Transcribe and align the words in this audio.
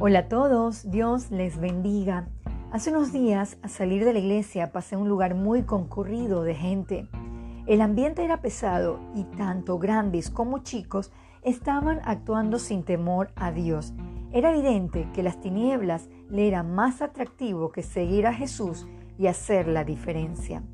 Hola 0.00 0.18
a 0.18 0.28
todos, 0.28 0.90
Dios 0.90 1.30
les 1.30 1.56
bendiga. 1.60 2.26
Hace 2.72 2.90
unos 2.90 3.12
días, 3.12 3.58
al 3.62 3.70
salir 3.70 4.04
de 4.04 4.12
la 4.12 4.18
iglesia, 4.18 4.72
pasé 4.72 4.96
a 4.96 4.98
un 4.98 5.08
lugar 5.08 5.36
muy 5.36 5.62
concurrido 5.62 6.42
de 6.42 6.56
gente. 6.56 7.08
El 7.66 7.80
ambiente 7.80 8.24
era 8.24 8.40
pesado 8.40 8.98
y 9.14 9.22
tanto 9.22 9.78
grandes 9.78 10.30
como 10.30 10.58
chicos 10.58 11.12
estaban 11.42 12.00
actuando 12.04 12.58
sin 12.58 12.82
temor 12.82 13.30
a 13.36 13.52
Dios. 13.52 13.94
Era 14.32 14.50
evidente 14.50 15.08
que 15.14 15.22
las 15.22 15.40
tinieblas 15.40 16.08
le 16.28 16.48
era 16.48 16.64
más 16.64 17.00
atractivo 17.00 17.70
que 17.70 17.84
seguir 17.84 18.26
a 18.26 18.34
Jesús 18.34 18.88
y 19.16 19.28
hacer 19.28 19.68
la 19.68 19.84
diferencia. 19.84 20.64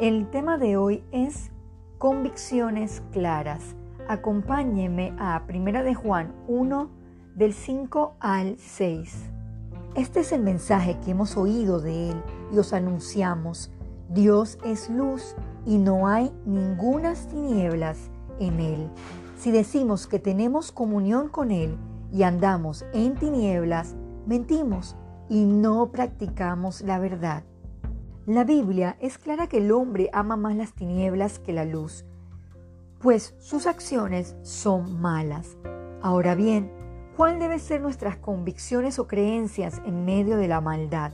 El 0.00 0.30
tema 0.30 0.56
de 0.56 0.78
hoy 0.78 1.04
es 1.12 1.52
convicciones 1.98 3.02
claras. 3.12 3.76
Acompáñeme 4.08 5.12
a 5.18 5.42
1 5.46 5.84
de 5.84 5.94
Juan 5.94 6.34
1, 6.48 7.05
del 7.36 7.52
5 7.52 8.16
al 8.18 8.56
6. 8.58 9.14
Este 9.94 10.20
es 10.20 10.32
el 10.32 10.42
mensaje 10.42 10.98
que 11.04 11.10
hemos 11.10 11.36
oído 11.36 11.80
de 11.80 12.10
Él 12.10 12.22
y 12.50 12.58
os 12.58 12.72
anunciamos. 12.72 13.70
Dios 14.08 14.58
es 14.64 14.88
luz 14.88 15.36
y 15.66 15.76
no 15.76 16.08
hay 16.08 16.32
ningunas 16.46 17.28
tinieblas 17.28 18.10
en 18.40 18.58
Él. 18.58 18.90
Si 19.36 19.50
decimos 19.50 20.06
que 20.06 20.18
tenemos 20.18 20.72
comunión 20.72 21.28
con 21.28 21.50
Él 21.50 21.76
y 22.10 22.22
andamos 22.22 22.86
en 22.94 23.14
tinieblas, 23.16 23.96
mentimos 24.26 24.96
y 25.28 25.44
no 25.44 25.92
practicamos 25.92 26.80
la 26.80 26.98
verdad. 26.98 27.44
La 28.24 28.44
Biblia 28.44 28.96
es 28.98 29.18
clara 29.18 29.46
que 29.46 29.58
el 29.58 29.72
hombre 29.72 30.08
ama 30.14 30.36
más 30.36 30.56
las 30.56 30.72
tinieblas 30.72 31.38
que 31.38 31.52
la 31.52 31.66
luz, 31.66 32.06
pues 32.98 33.34
sus 33.38 33.66
acciones 33.66 34.36
son 34.40 34.98
malas. 35.02 35.58
Ahora 36.00 36.34
bien, 36.34 36.85
¿Cuál 37.16 37.38
debe 37.38 37.58
ser 37.58 37.80
nuestras 37.80 38.18
convicciones 38.18 38.98
o 38.98 39.06
creencias 39.06 39.80
en 39.86 40.04
medio 40.04 40.36
de 40.36 40.48
la 40.48 40.60
maldad? 40.60 41.12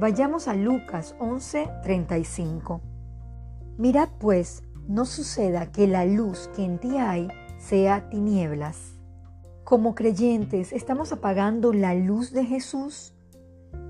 Vayamos 0.00 0.48
a 0.48 0.54
Lucas 0.54 1.14
11:35. 1.20 2.80
Mirad 3.76 4.08
pues, 4.18 4.64
no 4.88 5.04
suceda 5.04 5.70
que 5.70 5.86
la 5.86 6.04
luz 6.06 6.50
que 6.56 6.64
en 6.64 6.80
ti 6.80 6.98
hay 6.98 7.28
sea 7.56 8.10
tinieblas. 8.10 8.96
Como 9.62 9.94
creyentes, 9.94 10.72
¿estamos 10.72 11.12
apagando 11.12 11.72
la 11.72 11.94
luz 11.94 12.32
de 12.32 12.44
Jesús? 12.44 13.14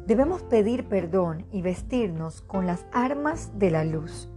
Debemos 0.07 0.43
pedir 0.43 0.87
perdón 0.87 1.47
y 1.51 1.63
vestirnos 1.63 2.43
con 2.43 2.67
las 2.67 2.85
armas 2.93 3.59
de 3.59 3.71
la 3.71 3.85
luz. 3.85 4.29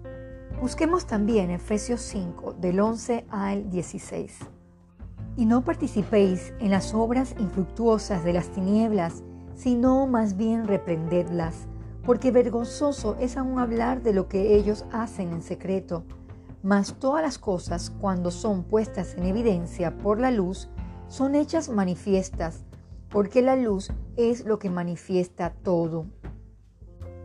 Busquemos 0.62 1.08
también 1.08 1.52
Efesios 1.52 2.00
5 2.03 2.53
del 2.53 2.80
11 2.80 3.25
al 3.30 3.70
16 3.70 4.61
y 5.38 5.46
no 5.46 5.64
participéis 5.64 6.54
en 6.60 6.72
las 6.72 6.94
obras 6.94 7.36
infructuosas 7.40 8.24
de 8.24 8.34
las 8.34 8.50
tinieblas, 8.50 9.24
sino 9.56 10.08
más 10.08 10.38
bien 10.38 10.68
reprendedlas, 10.68 11.68
porque 12.06 12.32
vergonzoso 12.32 13.16
es 13.20 13.38
aún 13.38 13.59
hablar 13.59 14.02
de 14.02 14.14
lo 14.14 14.28
que 14.28 14.56
ellos 14.56 14.86
hacen 14.92 15.32
en 15.32 15.42
secreto. 15.42 16.04
Mas 16.64 16.96
todas 17.00 17.24
las 17.24 17.38
cosas, 17.38 17.90
cuando 17.90 18.32
son 18.32 18.64
puestas 18.64 19.16
en 19.16 19.26
evidencia 19.26 19.98
por 19.98 20.20
la 20.20 20.32
luz, 20.32 20.70
son 21.08 21.36
hechas 21.36 21.70
manifiestas, 21.70 22.64
porque 23.09 23.42
la 23.42 23.56
luz 23.56 23.92
es 24.16 24.46
lo 24.46 24.59
que 24.59 24.70
manifiesta 24.70 25.54
todo. 25.64 26.06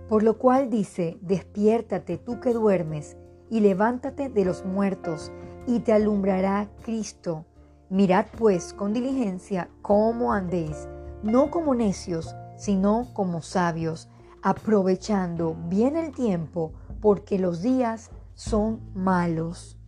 Por 0.09 0.23
lo 0.23 0.39
cual 0.39 0.71
dice, 0.71 1.19
despiértate 1.21 2.19
tú 2.19 2.41
que 2.41 2.53
duermes, 2.53 3.17
y 3.51 3.61
levántate 3.61 4.29
de 4.29 4.45
los 4.45 4.65
muertos, 4.65 5.33
y 5.67 5.81
te 5.81 5.93
alumbrará 5.93 6.69
Cristo. 6.83 7.45
Mirad 7.89 8.27
pues 8.37 8.73
con 8.73 8.93
diligencia 8.93 9.69
cómo 9.81 10.33
andéis, 10.33 10.89
no 11.23 11.51
como 11.51 11.75
necios, 11.75 12.35
sino 12.57 13.07
como 13.13 13.43
sabios, 13.43 14.09
aprovechando 14.43 15.57
bien 15.69 15.97
el 15.97 16.13
tiempo, 16.13 16.73
porque 17.01 17.39
los 17.39 17.63
días 17.63 18.11
son 18.35 18.81
malos. 18.95 19.79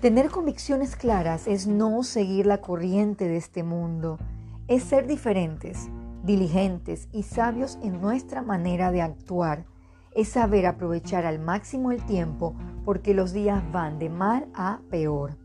Tener 0.00 0.30
convicciones 0.30 0.96
claras 0.96 1.46
es 1.46 1.66
no 1.66 2.02
seguir 2.02 2.46
la 2.46 2.62
corriente 2.62 3.28
de 3.28 3.36
este 3.36 3.62
mundo, 3.62 4.18
es 4.66 4.82
ser 4.82 5.06
diferentes, 5.06 5.88
diligentes 6.22 7.08
y 7.12 7.22
sabios 7.24 7.78
en 7.82 8.00
nuestra 8.00 8.40
manera 8.40 8.90
de 8.92 9.02
actuar, 9.02 9.66
es 10.14 10.30
saber 10.30 10.66
aprovechar 10.66 11.26
al 11.26 11.38
máximo 11.38 11.92
el 11.92 12.04
tiempo 12.06 12.54
porque 12.84 13.12
los 13.12 13.34
días 13.34 13.62
van 13.72 13.98
de 13.98 14.08
mal 14.08 14.48
a 14.54 14.80
peor. 14.90 15.36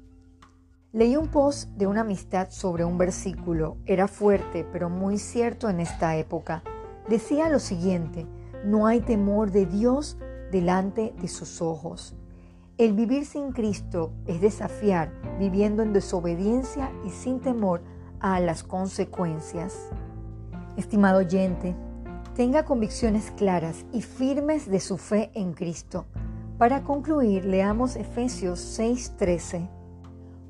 Leí 0.93 1.15
un 1.15 1.29
post 1.29 1.69
de 1.77 1.87
una 1.87 2.01
amistad 2.01 2.49
sobre 2.49 2.83
un 2.83 2.97
versículo. 2.97 3.77
Era 3.85 4.09
fuerte, 4.09 4.67
pero 4.73 4.89
muy 4.89 5.17
cierto 5.19 5.69
en 5.69 5.79
esta 5.79 6.17
época. 6.17 6.63
Decía 7.07 7.47
lo 7.47 7.59
siguiente, 7.59 8.27
no 8.65 8.87
hay 8.87 8.99
temor 8.99 9.51
de 9.51 9.65
Dios 9.65 10.17
delante 10.51 11.13
de 11.21 11.29
sus 11.29 11.61
ojos. 11.61 12.13
El 12.77 12.91
vivir 12.91 13.25
sin 13.25 13.53
Cristo 13.53 14.11
es 14.27 14.41
desafiar, 14.41 15.13
viviendo 15.39 15.81
en 15.81 15.93
desobediencia 15.93 16.91
y 17.05 17.09
sin 17.11 17.39
temor 17.39 17.81
a 18.19 18.41
las 18.41 18.61
consecuencias. 18.61 19.87
Estimado 20.75 21.19
oyente, 21.19 21.73
tenga 22.35 22.65
convicciones 22.65 23.31
claras 23.31 23.85
y 23.93 24.01
firmes 24.01 24.69
de 24.69 24.81
su 24.81 24.97
fe 24.97 25.31
en 25.35 25.53
Cristo. 25.53 26.05
Para 26.57 26.83
concluir, 26.83 27.45
leamos 27.45 27.95
Efesios 27.95 28.59
6:13. 28.59 29.80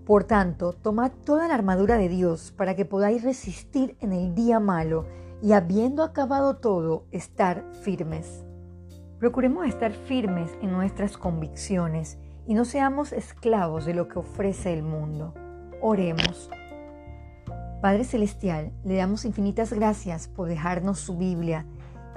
Por 0.06 0.24
tanto, 0.24 0.74
tomad 0.74 1.12
toda 1.26 1.48
la 1.48 1.54
armadura 1.54 1.98
de 1.98 2.10
Dios 2.10 2.52
para 2.58 2.76
que 2.76 2.86
podáis 2.86 3.24
resistir 3.24 3.96
en 4.00 4.14
el 4.14 4.34
día 4.34 4.60
malo 4.60 5.06
y 5.44 5.54
habiendo 5.54 6.04
acabado 6.04 6.58
todo, 6.58 7.06
estar 7.12 7.64
firmes. 7.84 8.44
Procuremos 9.20 9.68
estar 9.68 9.92
firmes 9.92 10.50
en 10.62 10.72
nuestras 10.72 11.18
convicciones 11.18 12.18
y 12.48 12.56
no 12.56 12.66
seamos 12.66 13.14
esclavos 13.14 13.86
de 13.86 13.94
lo 13.94 14.08
que 14.08 14.18
ofrece 14.18 14.74
el 14.74 14.82
mundo. 14.82 15.36
Oremos. 15.82 16.50
Padre 17.82 18.04
Celestial, 18.04 18.72
le 18.84 18.96
damos 18.96 19.26
infinitas 19.26 19.72
gracias 19.72 20.28
por 20.28 20.48
dejarnos 20.48 21.00
su 21.00 21.18
Biblia 21.18 21.66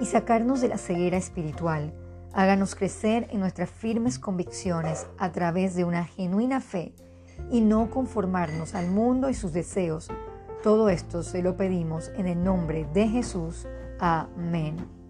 y 0.00 0.06
sacarnos 0.06 0.62
de 0.62 0.68
la 0.68 0.78
ceguera 0.78 1.18
espiritual. 1.18 1.92
Háganos 2.32 2.74
crecer 2.74 3.28
en 3.30 3.40
nuestras 3.40 3.70
firmes 3.70 4.18
convicciones 4.18 5.06
a 5.18 5.32
través 5.32 5.76
de 5.76 5.84
una 5.84 6.04
genuina 6.04 6.60
fe 6.60 6.94
y 7.50 7.60
no 7.60 7.90
conformarnos 7.90 8.74
al 8.74 8.90
mundo 8.90 9.28
y 9.30 9.34
sus 9.34 9.52
deseos. 9.52 10.08
Todo 10.62 10.88
esto 10.88 11.22
se 11.22 11.42
lo 11.42 11.56
pedimos 11.56 12.10
en 12.16 12.26
el 12.26 12.42
nombre 12.42 12.86
de 12.94 13.08
Jesús. 13.08 13.66
Amén. 13.98 15.03